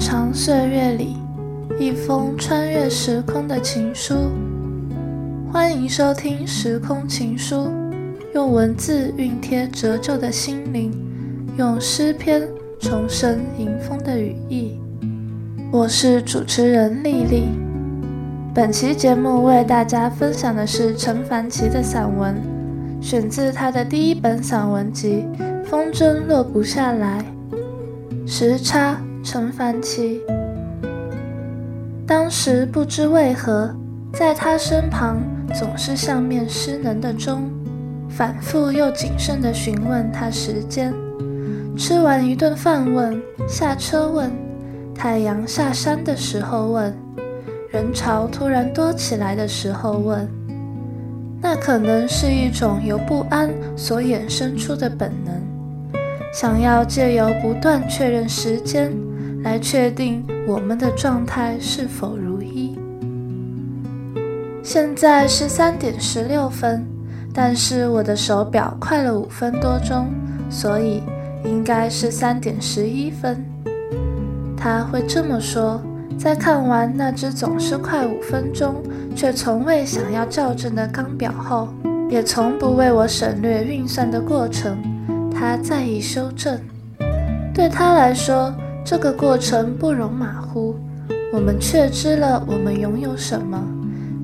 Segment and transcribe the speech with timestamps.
[0.00, 1.18] 长岁月里，
[1.78, 4.14] 一封穿越时空的情书。
[5.52, 7.66] 欢迎收听《时空情书》，
[8.34, 10.90] 用文字熨贴折旧的心灵，
[11.58, 12.48] 用诗篇
[12.80, 14.80] 重生迎风的羽翼。
[15.70, 17.44] 我是主持人丽丽。
[18.54, 22.34] 本期节目为大家分享的是陈凡奇的散文，
[23.02, 25.26] 选自他的第一本散文集
[25.64, 27.22] 《风筝落不下来》。
[28.26, 28.98] 时差。
[29.32, 30.20] 陈凡奇，
[32.04, 33.72] 当时不知为何，
[34.12, 35.22] 在他身旁
[35.54, 37.48] 总是像面失能的钟，
[38.08, 40.92] 反复又谨慎地询问他时间。
[41.78, 44.32] 吃完一顿饭问，下车问，
[44.96, 46.92] 太阳下山的时候问，
[47.70, 50.28] 人潮突然多起来的时候问。
[51.40, 55.32] 那可能是一种由不安所衍生出的本能，
[56.32, 58.90] 想要借由不断确认时间。
[59.42, 62.78] 来确定我们的状态是否如一。
[64.62, 66.86] 现在是三点十六分，
[67.32, 70.08] 但是我的手表快了五分多钟，
[70.50, 71.02] 所以
[71.44, 73.44] 应该是三点十一分。
[74.56, 75.80] 他会这么说，
[76.18, 78.82] 在看完那只总是快五分钟，
[79.16, 81.68] 却从未想要校正的钢表后，
[82.10, 84.76] 也从不为我省略运算的过程。
[85.32, 86.60] 他在意修正，
[87.54, 88.54] 对他来说。
[88.84, 90.74] 这个过程不容马虎，
[91.32, 93.62] 我们确知了我们拥有什么，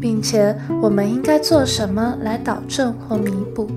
[0.00, 3.68] 并且我们应该做什么来导正或弥补，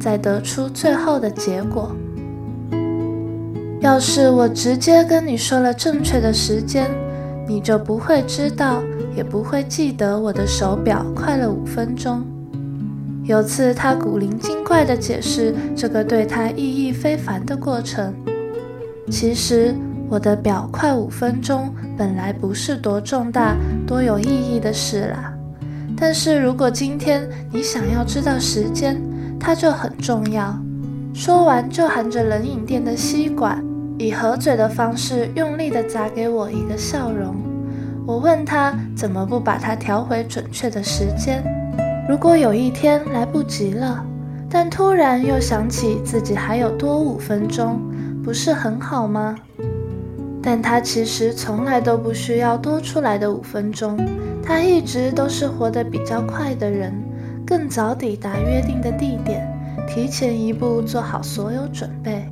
[0.00, 1.94] 再得出最后的结果。
[3.80, 6.90] 要是我直接跟你说了正确的时间，
[7.46, 8.82] 你就不会知道，
[9.14, 12.24] 也不会记得我的手表快了五分钟。
[13.24, 18.12] 有次他古灵精怪地解释这个对他意义非凡的过程，
[19.08, 19.72] 其实。
[20.12, 23.56] 我的表快五分钟，本来不是多重大、
[23.86, 25.32] 多有意义的事啦。
[25.96, 29.00] 但是如果今天你想要知道时间，
[29.40, 30.54] 它就很重要。
[31.14, 33.64] 说完，就含着冷饮店的吸管，
[33.96, 37.34] 以合嘴的方式用力地砸给我一个笑容。
[38.06, 41.42] 我问他怎么不把它调回准确的时间？
[42.06, 44.04] 如果有一天来不及了，
[44.50, 47.80] 但突然又想起自己还有多五分钟，
[48.22, 49.34] 不是很好吗？
[50.42, 53.96] 但他其实从来都不需要多出来的五分钟，
[54.42, 56.92] 他一直都是活得比较快的人，
[57.46, 59.46] 更早抵达约定的地点，
[59.86, 62.28] 提前一步做好所有准备。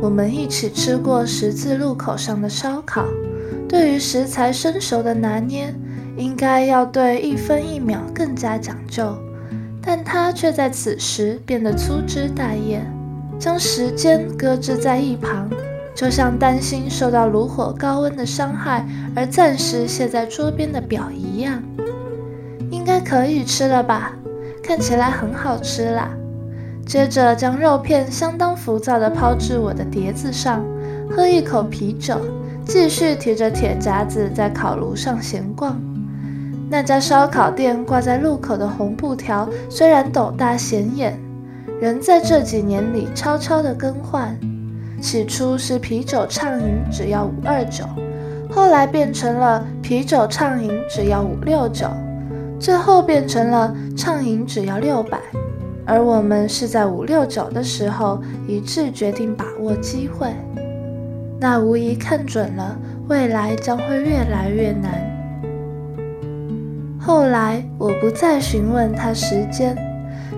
[0.00, 3.04] 我们一起吃过十字路口上的烧烤，
[3.68, 5.74] 对于食材生熟的拿捏，
[6.16, 9.14] 应该要对一分一秒更加讲究，
[9.82, 12.80] 但他却在此时变得粗枝大叶，
[13.38, 15.50] 将时间搁置在一旁。
[16.00, 21.62] 就像担心受到炉火高温的伤害而暂时卸在桌边的表一样，
[22.70, 24.12] 应该可以吃了吧？
[24.62, 26.08] 看起来很好吃啦。
[26.86, 30.64] 接着将肉片相当浮躁地抛至我的碟子上，
[31.10, 32.18] 喝一口啤酒，
[32.64, 35.78] 继续提着铁夹子在烤炉上闲逛。
[36.70, 41.20] 那家烧烤店挂在路口的红布条虽然斗大显眼，
[41.78, 44.34] 仍在这几年里悄悄地更换。
[45.00, 47.84] 起初是啤酒畅饮只要五二九，
[48.50, 51.86] 后来变成了啤酒畅饮只要五六九，
[52.58, 55.18] 最后变成了畅饮只要六百。
[55.86, 60.28] 而我们是在五六九的时候一致决定把握机会，
[61.40, 62.76] 那无疑看准了
[63.08, 64.92] 未来将会越来越难。
[67.00, 69.74] 后来我不再询问他时间，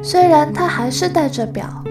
[0.02, 1.81] 虽然他还是戴着表。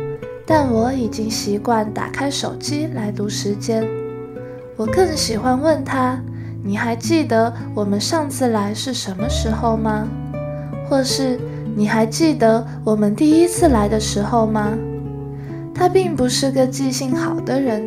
[0.53, 3.87] 但我已经习惯打开手机来读时间。
[4.75, 6.21] 我更喜欢问他
[6.61, 10.05] ：“你还记得我们上次来是什么时候吗？”
[10.89, 11.39] 或是
[11.73, 14.77] “你还记得我们第一次来的时候吗？”
[15.73, 17.81] 他并不是个记性好的人，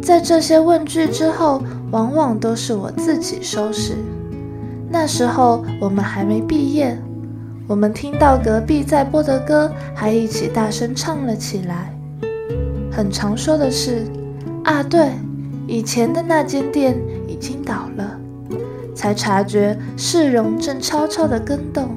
[0.00, 1.60] 在这些问句之后，
[1.90, 3.96] 往往都是我自己收拾。
[4.88, 6.96] 那时候我们还没毕业。
[7.68, 11.94] 我们听到隔壁在播的歌，还一起大声唱了起来。
[12.90, 14.06] 很常说的是，
[14.64, 15.10] 啊，对，
[15.66, 16.98] 以前的那间店
[17.28, 18.18] 已经倒了，
[18.94, 21.90] 才察觉市容正悄悄地更动。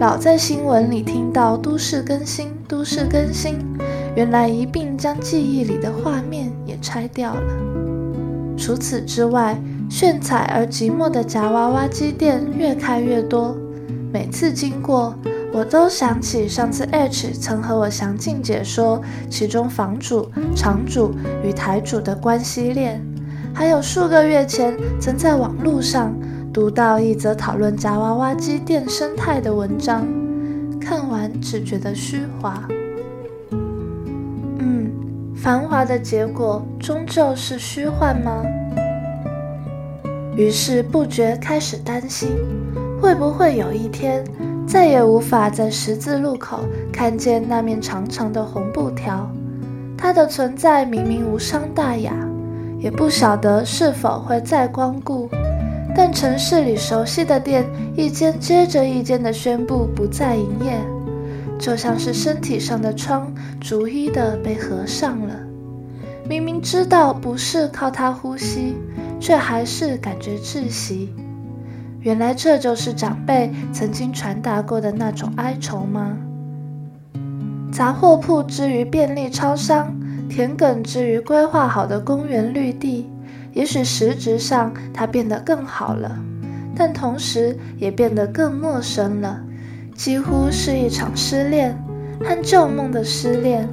[0.00, 3.60] 老在新闻里听到都市更新，都市更新，
[4.16, 7.52] 原来一并将记忆里的画面也拆掉了。
[8.56, 9.56] 除此之外，
[9.88, 13.56] 炫彩而寂寞的夹娃娃机店越开越多。
[14.12, 15.14] 每次经过，
[15.52, 21.14] 我都想起上次 H 曾和我详尽解说其中房主、场主
[21.44, 23.04] 与台主的关系链，
[23.52, 26.14] 还有数个月前曾在网络上
[26.52, 30.06] 读到一则讨论夹娃娃机店生态的文章，
[30.80, 32.62] 看完只觉得虚华。
[34.58, 34.90] 嗯，
[35.36, 38.42] 繁华的结果终究是虚幻吗？
[40.36, 42.28] 于是不觉开始担心，
[43.00, 44.24] 会不会有一天
[44.66, 46.60] 再也无法在十字路口
[46.92, 49.30] 看见那面长长的红布条？
[49.96, 52.12] 它的存在明明无伤大雅，
[52.78, 55.28] 也不晓得是否会再光顾。
[55.94, 57.64] 但城市里熟悉的店，
[57.96, 60.78] 一间接着一间的宣布不再营业，
[61.58, 65.34] 就像是身体上的窗逐一的被合上了。
[66.28, 68.76] 明明知道不是靠它呼吸，
[69.18, 71.14] 却还是感觉窒息。
[72.06, 76.16] 原来这就是长辈曾经传达过的那种哀愁吗？
[77.72, 79.92] 杂货铺之于便利超商，
[80.28, 83.10] 田埂之于规划好的公园绿地。
[83.52, 86.16] 也许实质上它变得更好了，
[86.76, 89.40] 但同时也变得更陌生了，
[89.96, 91.76] 几乎是一场失恋
[92.20, 93.68] 和旧梦的失恋。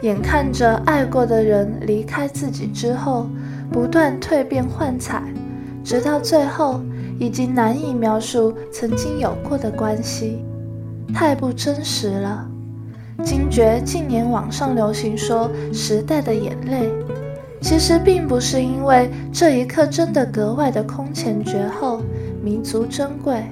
[0.00, 3.28] 眼看着爱过的人离开自己之后，
[3.70, 5.22] 不断蜕变换彩，
[5.84, 6.80] 直到最后
[7.22, 10.44] 已经难以描述曾经有过的关系，
[11.14, 12.48] 太不真实了。
[13.22, 16.90] 惊觉近年网上流行说时代的眼泪。
[17.60, 22.02] 其实并不是因为这一刻真的格外的空前绝后、
[22.42, 23.44] 弥足珍贵，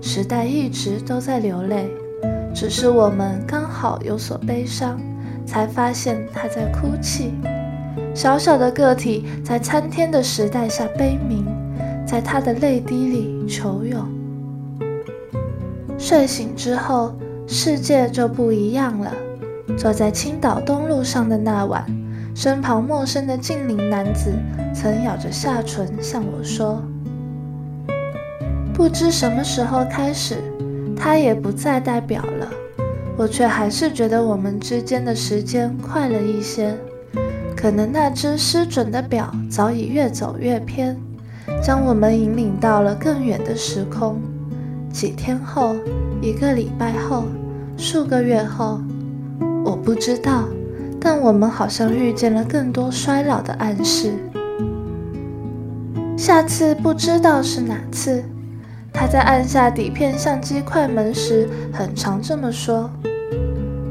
[0.00, 1.90] 时代一直都在流泪，
[2.54, 5.00] 只是我们刚好有所悲伤，
[5.44, 7.34] 才发现他在哭泣。
[8.14, 11.44] 小小的个体在参天的时代下悲鸣，
[12.10, 14.04] 在他的泪滴里求永。
[15.96, 17.14] 睡醒之后，
[17.46, 19.14] 世界就不一样了。
[19.78, 21.86] 坐在青岛东路上的那晚。
[22.34, 24.32] 身旁陌生的近龄男子
[24.74, 26.82] 曾咬着下唇向我说
[28.74, 30.36] ：“不知什么时候开始，
[30.96, 32.48] 他也不再戴表了。
[33.16, 36.76] 我却还是觉得我们之间的时间快了一些。
[37.56, 40.96] 可能那只失准的表早已越走越偏，
[41.62, 44.20] 将我们引领到了更远的时空。
[44.92, 45.74] 几天后，
[46.20, 47.24] 一个礼拜后，
[47.76, 48.80] 数个月后，
[49.64, 50.48] 我不知道。”
[51.02, 54.12] 但我们好像遇见了更多衰老的暗示。
[56.14, 58.22] 下次不知道是哪次，
[58.92, 62.90] 他在按下底片相机快门时，很常这么说。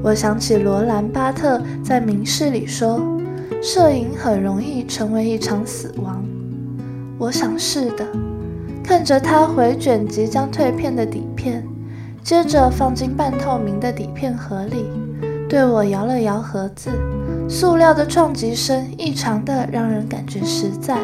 [0.03, 3.01] 我想起罗兰巴特在《明示》里说
[3.59, 6.23] ：“摄影很容易成为一场死亡。”
[7.19, 8.07] 我想是的。
[8.81, 11.63] 看着他回卷即将退片的底片，
[12.23, 14.85] 接着放进半透明的底片盒里。
[15.47, 16.89] 对我摇了摇盒子，
[17.49, 20.97] 塑料的撞击声异常的让人感觉实在，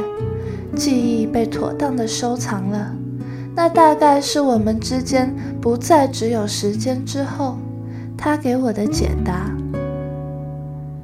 [0.75, 2.95] 记忆被妥当的收藏了。
[3.55, 7.57] 那大概是我们之间不再只有时间之后，
[8.17, 9.51] 他给我的解答。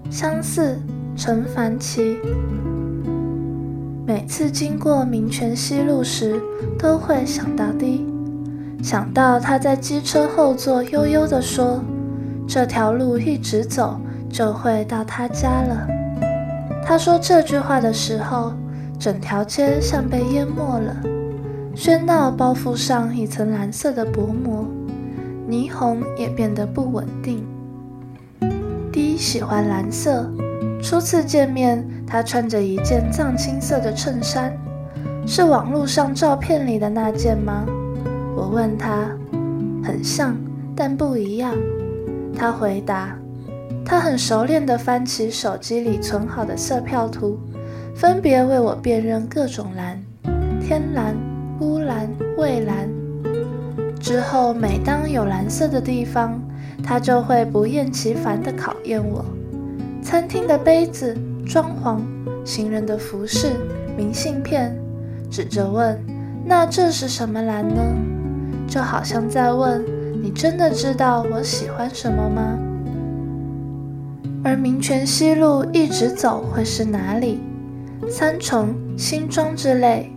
[0.09, 0.79] 相似，
[1.15, 2.17] 陈凡奇。
[4.13, 6.37] 每次经过民权西路时，
[6.77, 8.05] 都会想到的，
[8.83, 11.81] 想到他在机车后座悠悠地说。
[12.45, 13.97] 这条路一直走
[14.29, 15.87] 就会到他家了。
[16.83, 18.51] 他说这句话的时候，
[18.99, 20.93] 整条街像被淹没了，
[21.73, 24.67] 喧闹包覆上一层蓝色的薄膜，
[25.47, 27.45] 霓虹也变得不稳定。
[28.91, 30.29] D 喜欢蓝色，
[30.81, 34.51] 初次见面，他穿着一件藏青色的衬衫，
[35.27, 37.65] 是网络上照片里的那件吗？
[38.35, 39.09] 我问他，
[39.83, 40.35] 很像，
[40.75, 41.53] 但不一样。
[42.35, 43.15] 他回答
[43.85, 47.37] ：“他很熟练地翻起手机里存好的色票图，
[47.93, 50.01] 分别为我辨认各种蓝：
[50.59, 51.15] 天蓝、
[51.59, 52.89] 乌蓝、蔚蓝。
[53.99, 56.41] 之后，每当有蓝色的地方，
[56.83, 59.23] 他就会不厌其烦地考验我。
[60.03, 61.99] 餐厅的杯子、装潢、
[62.45, 63.51] 行人的服饰、
[63.97, 64.77] 明信片，
[65.29, 65.97] 指着问
[66.45, 67.81] ：‘那这是什么蓝呢？’
[68.67, 69.83] 就好像在问。”
[70.23, 72.59] 你真的知道我喜欢什么吗？
[74.43, 77.39] 而民权西路一直走会是哪里？
[78.07, 80.11] 三重、新庄之类。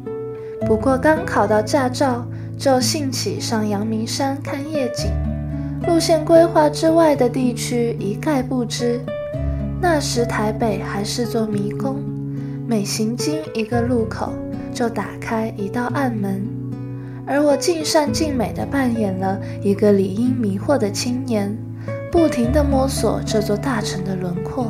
[0.66, 2.26] 不过刚考到驾照，
[2.58, 5.10] 就兴起上阳明山看夜景，
[5.88, 9.00] 路线规划之外的地区一概不知。
[9.80, 12.02] 那时台北还是座迷宫，
[12.66, 14.32] 每行经一个路口，
[14.72, 16.42] 就打开一道暗门。
[17.26, 21.56] 而我尽善尽美地扮演了一个理应迷惑的青年，
[22.10, 24.66] 不停地摸索这座大城的轮廓，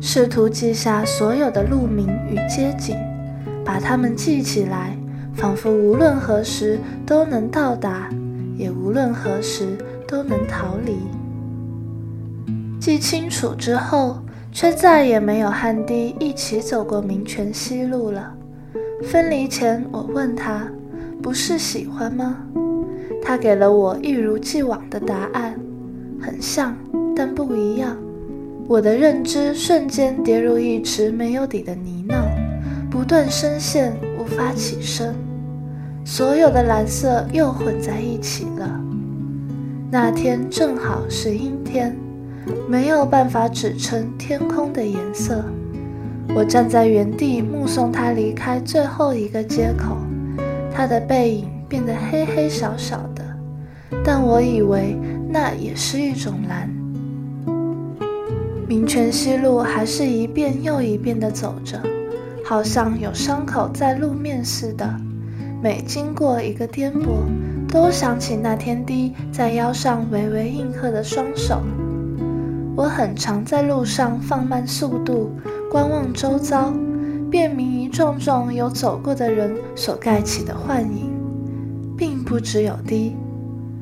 [0.00, 2.96] 试图记下所有的路名与街景，
[3.64, 4.96] 把它们记起来，
[5.34, 8.08] 仿佛无论何时都能到达，
[8.56, 9.76] 也无论何时
[10.08, 10.96] 都能逃离。
[12.80, 14.18] 记清楚之后，
[14.52, 18.34] 却再也没有和滴一起走过民权西路了。
[19.02, 20.68] 分离前，我问他
[21.22, 22.36] ：“不是喜欢吗？”
[23.22, 25.58] 他给了我一如既往的答案，
[26.20, 26.76] 很像，
[27.14, 27.96] 但不一样。
[28.66, 32.22] 我的认知瞬间跌入一池没有底的泥淖，
[32.90, 35.14] 不断深陷，无法起身。
[36.04, 38.80] 所有的蓝色又混在一起了。
[39.90, 41.96] 那天正好是阴天，
[42.68, 45.44] 没有办法指称天空的颜色。
[46.34, 49.96] 我站在原地目送他离开最后一个街口，
[50.72, 53.24] 他的背影变得黑黑小小的，
[54.04, 54.96] 但我以为
[55.28, 56.70] 那也是一种蓝。
[58.68, 61.82] 民权西路还是一遍又一遍地走着，
[62.44, 64.88] 好像有伤口在路面似的。
[65.60, 67.24] 每经过一个颠簸，
[67.68, 71.60] 都想起那天弟在腰上微微应和的双手。
[72.80, 75.32] 我很常在路上放慢速度，
[75.70, 76.72] 观望周遭，
[77.30, 81.12] 辨明一幢幢有走过的人所盖起的幻影，
[81.94, 83.14] 并不只有低。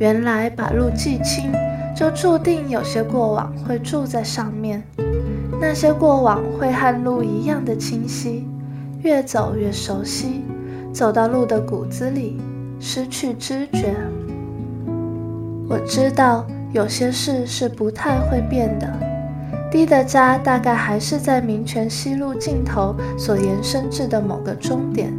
[0.00, 1.52] 原来把路记清。
[1.94, 4.82] 就注定有些过往会住在上面，
[5.60, 8.46] 那些过往会和路一样的清晰，
[9.02, 10.44] 越走越熟悉，
[10.92, 12.40] 走到路的骨子里，
[12.78, 13.96] 失去知觉。
[15.68, 18.92] 我知道有些事是不太会变的。
[19.70, 25.12] 弟的家大概还是在民权西路尽头所延伸至的某个终点，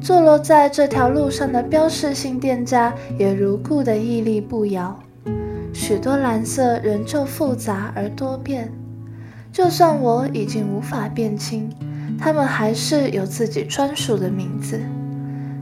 [0.00, 4.98] 坐落在这条路上的标识性店家也如故的屹立不摇。
[5.74, 8.72] 许多蓝色仍旧复杂而多变，
[9.52, 11.70] 就算我已经无法辨清，
[12.18, 14.80] 它们还是有自己专属的名字。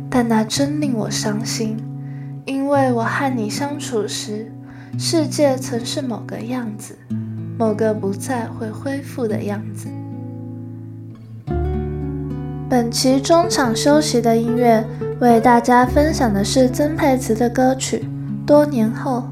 [0.09, 1.76] 但那真令我伤心，
[2.44, 4.52] 因为我和你相处时，
[4.98, 6.96] 世界曾是某个样子，
[7.58, 9.88] 某个不再会恢复的样子。
[12.68, 14.84] 本期中场休息的音乐，
[15.20, 18.06] 为大家分享的是曾沛慈的歌曲
[18.46, 19.28] 《多年后》。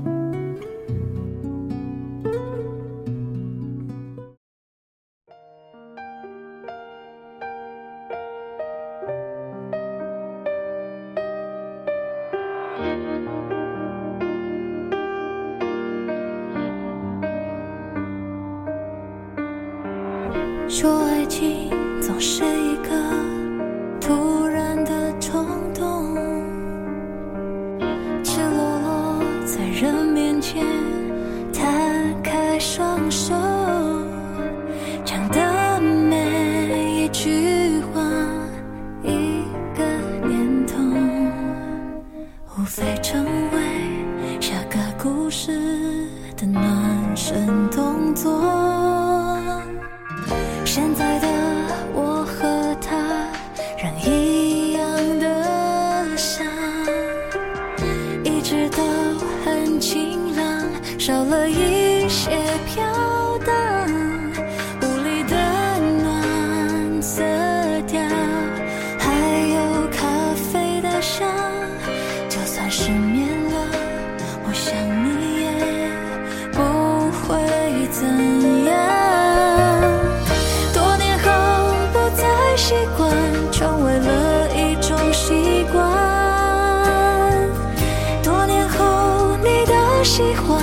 [90.30, 90.61] 去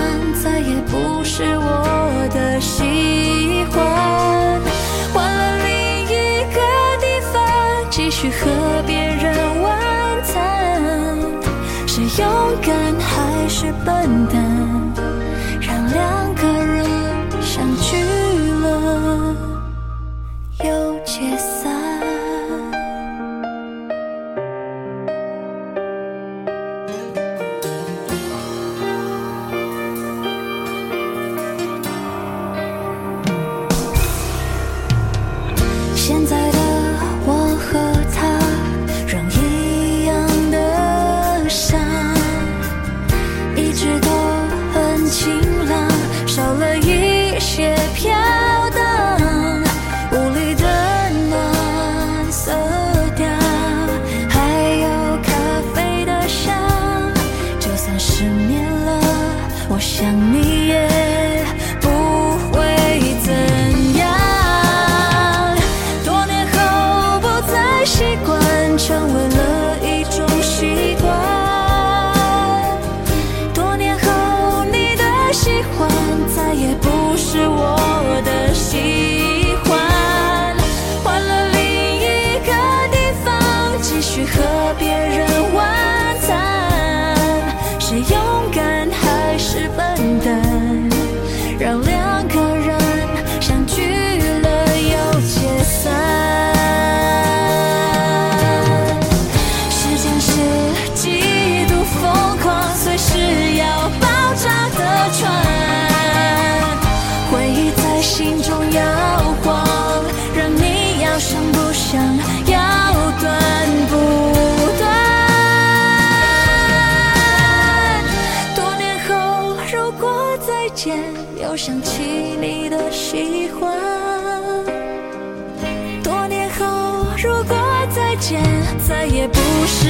[128.89, 129.88] 再也不是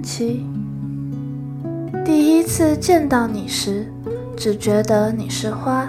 [0.00, 0.46] 七，
[2.04, 3.86] 第一次见到你时，
[4.36, 5.88] 只觉得你是花，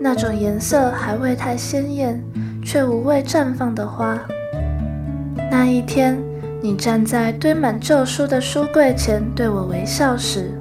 [0.00, 2.22] 那种颜色还未太鲜艳，
[2.64, 4.18] 却无畏绽放的花。
[5.50, 6.18] 那一天，
[6.62, 10.52] 你站在堆满旧书的书柜前对我微笑时，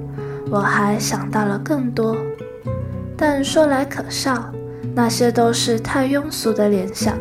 [0.49, 2.17] 我还想到了更多。
[3.15, 4.51] 但说来可笑，
[4.95, 7.17] 那些都是太庸俗的联想。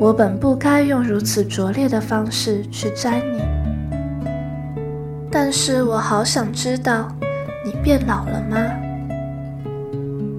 [0.00, 3.40] 我本不该用如此拙劣的方式去摘你。
[5.36, 7.08] 但是我好想知道，
[7.64, 8.56] 你变老了吗？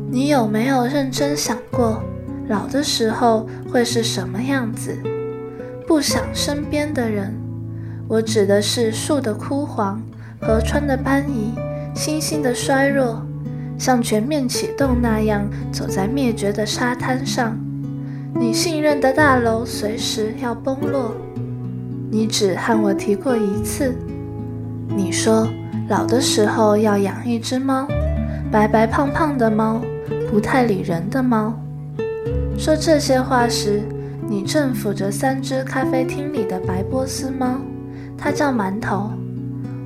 [0.09, 2.01] 你有没有认真想过，
[2.47, 4.97] 老的时候会是什么样子？
[5.85, 7.33] 不想身边的人，
[8.07, 10.01] 我指的是树的枯黄、
[10.39, 11.53] 河川的搬移、
[11.93, 13.21] 星星的衰弱，
[13.77, 17.59] 像全面启动那样走在灭绝的沙滩上。
[18.33, 21.11] 你信任的大楼随时要崩落，
[22.09, 23.93] 你只和我提过一次。
[24.87, 25.47] 你说
[25.89, 27.87] 老的时候要养一只猫，
[28.51, 29.81] 白白胖胖的猫，
[30.29, 31.53] 不太理人的猫。
[32.57, 33.81] 说这些话时，
[34.27, 37.59] 你正抚着三只咖啡厅里的白波斯猫，
[38.17, 39.11] 它叫馒头。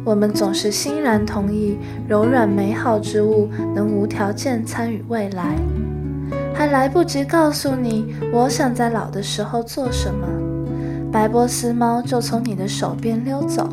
[0.06, 5.56] 我们总是欣然同意柔软美好之物能无条件参与未来，
[6.54, 10.28] 还来不及告诉你我想在老的时候做什么，
[11.12, 13.68] 白波斯猫就从你的手边溜走。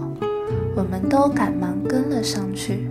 [0.77, 2.87] 我们都赶忙跟了上去。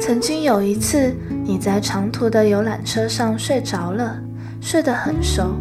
[0.00, 4.20] 曾经有一次，你在长途的游览车上睡着了，
[4.60, 5.54] 睡得很熟。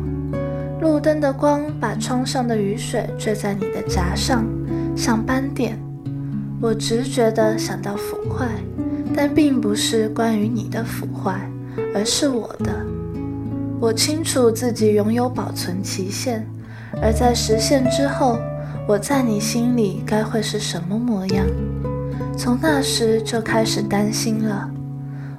[0.81, 4.43] 路灯的光把窗上的雨水坠在你的颊上，
[4.95, 5.79] 像斑点。
[6.59, 8.47] 我直觉地想到腐坏，
[9.15, 11.39] 但并不是关于你的腐坏，
[11.93, 12.73] 而是我的。
[13.79, 16.43] 我清楚自己拥有保存期限，
[16.99, 18.39] 而在实现之后。
[18.87, 21.43] 我在你心里该会是什么模样？
[22.37, 24.69] 从那时就开始担心了。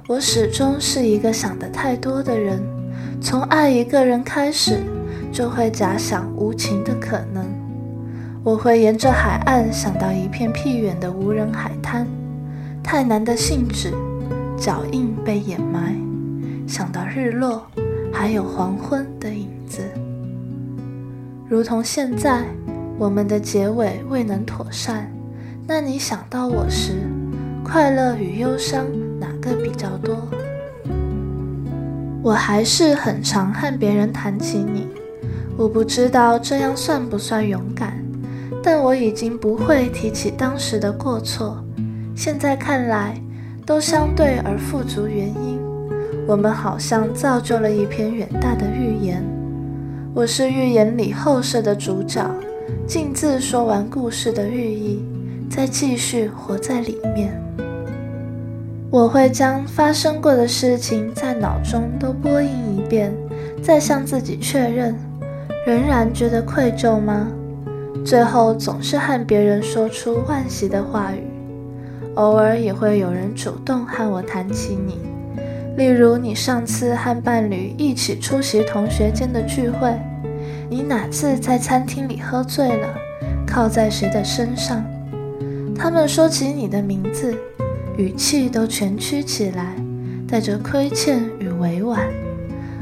[0.05, 2.61] 我始终是一个想得太多的人，
[3.21, 4.83] 从爱一个人开始，
[5.31, 7.45] 就会假想无情的可能。
[8.43, 12.05] 我会沿着海岸想到一片僻远的无人海滩，
[12.83, 13.93] 太难的信纸，
[14.57, 15.95] 脚印被掩埋，
[16.67, 17.65] 想到日落，
[18.11, 19.81] 还有黄昏的影子，
[21.47, 22.43] 如同现在。
[22.99, 25.11] 我们的结尾未能妥善，
[25.67, 26.93] 那你想到我时，
[27.63, 28.87] 快乐与忧伤
[29.19, 30.27] 哪个比较多？
[32.23, 34.87] 我还是很常和别人谈起你，
[35.55, 38.03] 我不知道这样算不算勇敢，
[38.63, 41.63] 但我已经不会提起当时的过错。
[42.15, 43.21] 现在看来，
[43.63, 45.59] 都相对而富足原因。
[46.25, 49.23] 我们好像造就了一篇远大的预言，
[50.15, 52.27] 我是预言里后设的主角。
[52.85, 55.03] 径自说完故事的寓意，
[55.49, 57.33] 再继续活在里面。
[58.89, 63.13] 我会将发生过的事情在脑中都播映一遍，
[63.61, 64.95] 再向自己确认，
[65.65, 67.27] 仍然觉得愧疚吗？
[68.05, 71.23] 最后总是和别人说出惋惜的话语。
[72.15, 74.97] 偶尔也会有人主动和我谈起你，
[75.75, 79.93] 例如你上次和伴侣一起出席同学间的聚会。
[80.69, 82.87] 你哪次在餐厅里喝醉了，
[83.45, 84.83] 靠在谁的身上？
[85.73, 87.33] 他们说起你的名字，
[87.97, 89.75] 语气都蜷曲起来，
[90.27, 92.05] 带着亏欠与委婉。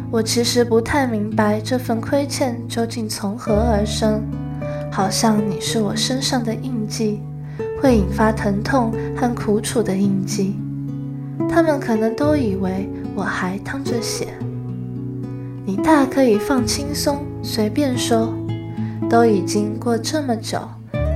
[0.10, 4.24] 我其实不太明白这份亏欠究竟从何而生，
[4.92, 7.22] 好像你是我身上的印记，
[7.82, 10.56] 会引发疼痛和苦楚的印记。
[11.48, 14.30] 他们可能都以为我还淌着血。
[15.66, 17.20] 你大可以放轻松。
[17.42, 18.34] 随便说，
[19.10, 20.60] 都已经过这么久，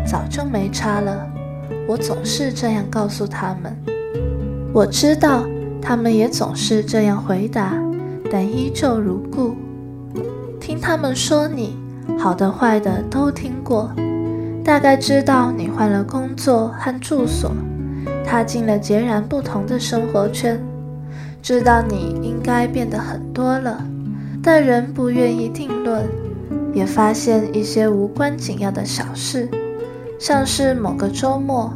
[0.05, 1.27] 早就没差了。
[1.87, 3.75] 我总是这样告诉他们。
[4.71, 5.45] 我知道
[5.81, 7.73] 他们也总是这样回答，
[8.31, 9.55] 但依旧如故。
[10.59, 11.75] 听他们说你
[12.19, 13.91] 好的坏的都听过，
[14.63, 17.51] 大概知道你换了工作和住所，
[18.23, 20.61] 踏进了截然不同的生活圈，
[21.41, 23.83] 知道你应该变得很多了，
[24.41, 26.07] 但仍不愿意定论。
[26.71, 29.49] 也发现一些无关紧要的小事，
[30.19, 31.73] 像是某个周末，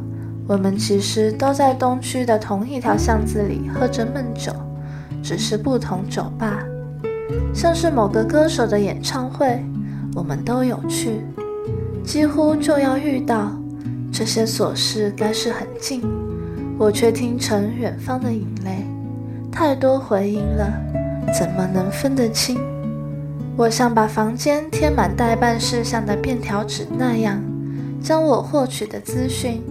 [0.47, 4.51] 我们其实都在东区的同一条巷子里喝着闷酒，
[5.23, 6.59] 只是不同酒吧；
[7.55, 9.65] 像是某个歌手的演唱会，
[10.13, 11.21] 我们都有去，
[12.03, 13.51] 几乎就要遇到。
[14.11, 16.03] 这些琐事该是很近，
[16.77, 18.85] 我却听成远方的引雷，
[19.51, 20.71] 太多回音了，
[21.31, 22.59] 怎么能分得清？
[23.55, 27.39] 我像把房间贴满待办事项的便条纸那样，
[28.01, 29.61] 将我获取的资讯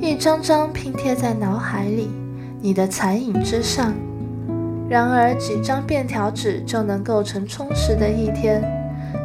[0.00, 2.10] 一张张拼贴在脑海里，
[2.60, 3.94] 你的残影之上。
[4.88, 8.62] 然而，几张便条纸就能构成充实的一天，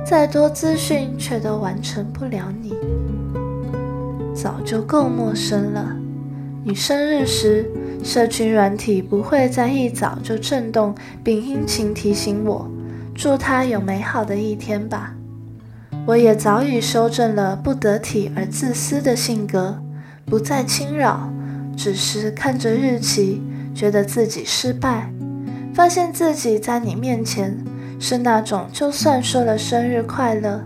[0.06, 2.74] 再多资讯却都完成不了你。
[4.34, 5.96] 早就够陌生了。
[6.64, 7.70] 你生日时，
[8.06, 12.70] 社群软体不会在一早就震动并殷勤提醒我。
[13.16, 15.16] 祝他有美好的一天吧。
[16.06, 19.82] 我也早已修正了不得体而自私的性格，
[20.24, 21.34] 不再侵扰，
[21.76, 23.42] 只是看着日期，
[23.74, 25.12] 觉得自己失败，
[25.74, 27.58] 发现自己在你面前
[28.00, 30.62] 是那种就算说了生日快乐，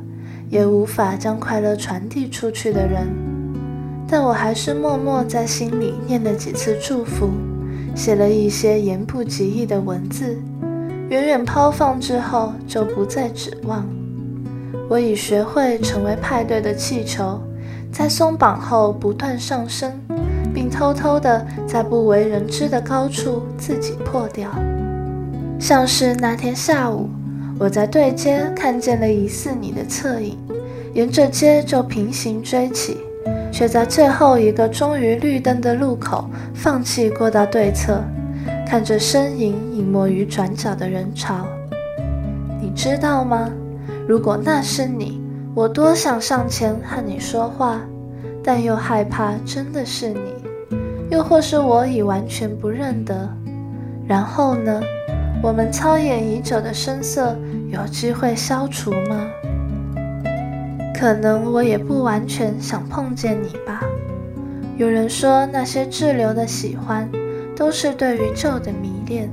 [0.49, 3.28] 也无法将快乐传递出去的人。
[4.09, 7.29] 但我还是默默在心里念了几次祝福，
[7.95, 10.35] 写了一些言不及义的文字。
[11.09, 13.87] 远远抛放之后，就不再指望。
[14.89, 17.39] 我已学会成为派对的气球，
[17.91, 19.91] 在松绑后不断上升，
[20.53, 24.49] 并偷偷的在不为人知的高处自己破掉。
[25.59, 27.09] 像是那天下午，
[27.59, 30.37] 我在对街看见了疑似你的侧影，
[30.93, 32.97] 沿着街就平行追起，
[33.51, 38.03] 却在最后一个终于绿灯的路口放弃过道对侧。
[38.67, 41.45] 看着身影隐没于转角的人潮，
[42.61, 43.49] 你知道吗？
[44.07, 45.21] 如果那是你，
[45.55, 47.81] 我多想上前和你说话，
[48.43, 50.33] 但又害怕真的是你，
[51.09, 53.27] 又或是我已完全不认得。
[54.07, 54.81] 然后呢？
[55.41, 57.33] 我们操演已久的生涩
[57.69, 59.25] 有机会消除吗？
[60.99, 63.81] 可能我也不完全想碰见你吧。
[64.77, 67.09] 有人说那些滞留的喜欢。
[67.59, 69.29] 都是对于旧的迷恋，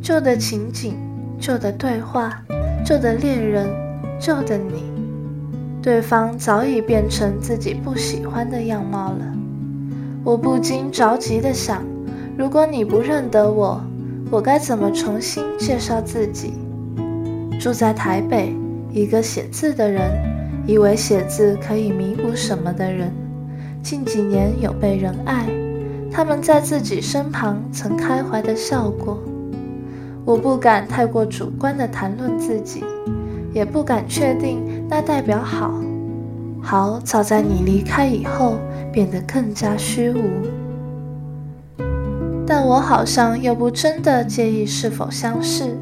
[0.00, 0.94] 旧的情景，
[1.40, 2.40] 旧的对话，
[2.86, 3.66] 旧的恋人，
[4.20, 4.84] 旧的你，
[5.82, 9.26] 对方早已变成自己不喜欢的样貌了。
[10.22, 11.82] 我不禁着急地想，
[12.36, 13.80] 如果你不认得我，
[14.30, 16.52] 我该怎么重新介绍自己？
[17.58, 18.54] 住在台北，
[18.92, 20.12] 一个写字的人，
[20.68, 23.10] 以为写字可以弥补什么的人，
[23.82, 25.46] 近几年有被人爱。
[26.12, 29.18] 他们在自己身旁曾开怀的笑过，
[30.26, 32.84] 我不敢太过主观的谈论自己，
[33.54, 35.72] 也不敢确定那代表好，
[36.60, 38.58] 好早在你离开以后
[38.92, 40.20] 变得更加虚无。
[42.46, 45.74] 但我好像又不真的介意是否相识，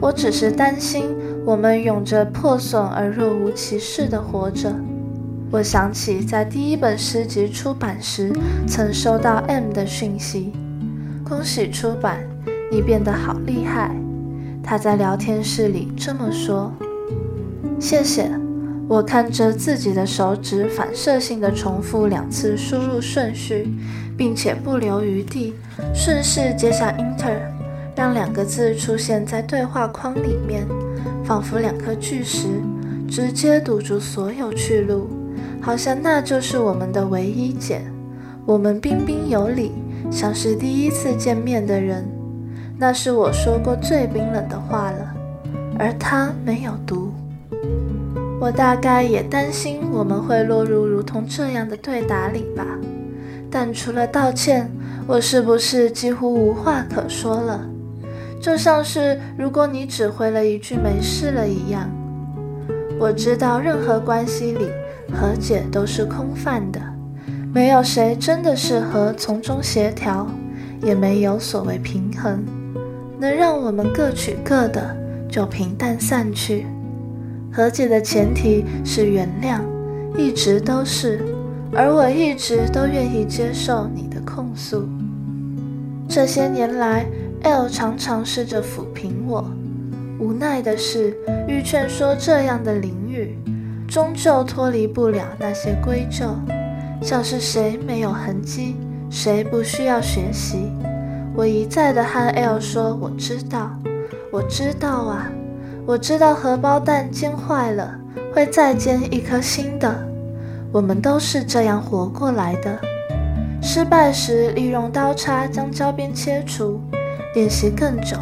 [0.00, 1.04] 我只是担心
[1.46, 4.74] 我们永着破损而若无其事的活着。
[5.52, 8.32] 我想起在第一本诗集出版时，
[8.66, 10.52] 曾收到 M 的讯息
[11.22, 12.18] ：“恭喜出版，
[12.68, 13.94] 你变得好厉害。”
[14.60, 16.72] 他在聊天室里这么说。
[17.78, 18.28] 谢谢。
[18.88, 23.68] 我看着自己的手指，反射性地重复两次输入顺序，
[24.16, 25.54] 并且不留余地，
[25.94, 27.38] 顺势接下 Enter，
[27.94, 30.66] 让两个字出现在对话框里面，
[31.24, 32.48] 仿佛两颗巨石，
[33.08, 35.08] 直接堵住所有去路。
[35.60, 37.80] 好像那就是我们的唯一解。
[38.44, 39.72] 我们彬彬有礼，
[40.10, 42.06] 像是第一次见面的人。
[42.78, 45.14] 那是我说过最冰冷的话了，
[45.78, 47.12] 而他没有读。
[48.38, 52.64] 我大概也担心我们会落入如同这样的对答里吧。
[53.50, 54.70] 但除了道歉，
[55.06, 57.66] 我是不是几乎无话可说了？
[58.40, 61.90] 就像是如果你只回了一句没事了一样。
[62.98, 64.66] 我知道任何关系里。
[65.14, 66.80] 和解都是空泛的，
[67.54, 70.26] 没有谁真的适合从中协调，
[70.82, 72.44] 也没有所谓平衡，
[73.16, 74.94] 能让我们各取各的
[75.30, 76.66] 就平淡散去。
[77.52, 79.60] 和解的前提是原谅，
[80.18, 81.24] 一直都是。
[81.72, 84.88] 而我一直都愿意接受你的控诉。
[86.08, 87.06] 这些年来
[87.46, 89.44] ，L 常常试着抚平我，
[90.18, 93.38] 无奈的是，欲劝说这样的淋雨，
[93.86, 96.34] 终究脱离不了那些归咎，
[97.00, 98.74] 像是谁没有痕迹，
[99.08, 100.72] 谁不需要学习。
[101.36, 103.70] 我一再的和 L 说：“我知道，
[104.32, 105.30] 我知道啊，
[105.86, 107.94] 我知道荷包蛋煎坏了
[108.34, 110.04] 会再煎一颗新的。
[110.72, 112.80] 我们都是这样活过来的。
[113.62, 116.80] 失败时，利用刀叉将焦边切除，
[117.36, 118.16] 练习更久，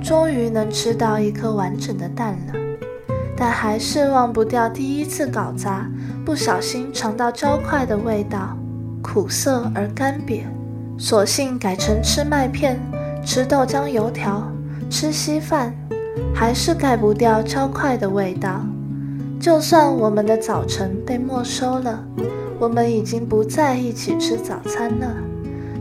[0.00, 2.54] 终于能吃到一颗完整的蛋了。
[3.36, 5.90] 但还是忘不掉第一次搞砸，
[6.24, 8.56] 不小心尝到焦块的味道，
[9.02, 10.42] 苦涩而干瘪。”
[10.96, 12.78] 索性改成吃麦片、
[13.24, 14.46] 吃豆浆油条、
[14.88, 15.74] 吃稀饭，
[16.32, 18.64] 还是盖不掉焦块的味道。
[19.40, 21.98] 就算我们的早晨被没收了，
[22.60, 25.16] 我们已经不再一起吃早餐了，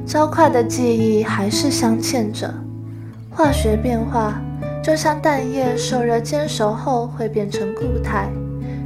[0.03, 2.51] 焦块的记忆还是镶嵌着。
[3.31, 4.41] 化学变化
[4.83, 8.29] 就像蛋液受热煎熟后会变成固态，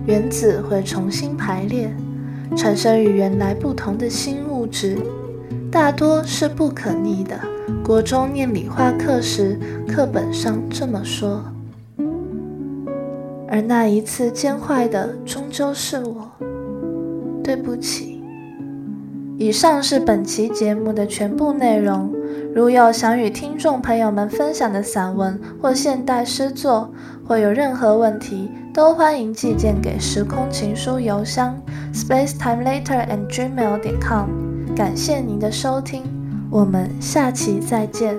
[0.06, 1.90] 原子会重新排列，
[2.56, 4.98] 产生与原来不同的新物质。
[5.72, 7.40] 大多是不可逆的。
[7.84, 11.44] 国中念理化课时，课本上这么说。
[13.48, 16.32] 而那一次煎坏的，终究是我。
[17.44, 18.24] 对不起。
[19.38, 22.15] 以上是本期节目的全部内容。
[22.56, 26.90] 如有想与听众朋友们分享的散文或现代诗作，
[27.28, 31.54] 或有任何问题，都欢迎寄件给时空情书邮箱
[31.94, 34.30] space time later and gmail 点 com。
[34.74, 36.04] 感谢您的收听，
[36.50, 38.16] 我们下期再见。